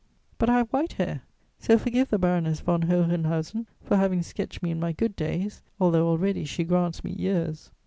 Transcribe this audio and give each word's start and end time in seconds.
But 0.39 0.49
I 0.49 0.57
have 0.57 0.71
white 0.71 0.93
hair: 0.93 1.21
so 1.59 1.77
forgive 1.77 2.07
the 2.09 2.17
Baroness 2.17 2.59
von 2.61 2.81
Hohenhausen 2.89 3.67
for 3.83 3.97
having 3.97 4.23
sketched 4.23 4.63
me 4.63 4.71
in 4.71 4.79
my 4.79 4.93
good 4.93 5.15
days, 5.15 5.61
although 5.79 6.07
already 6.07 6.43
she 6.43 6.63
grants 6.63 7.03
me 7.03 7.11
years. 7.11 7.69